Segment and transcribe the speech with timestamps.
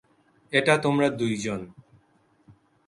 [0.53, 1.61] এটা তোমরা দুইজন।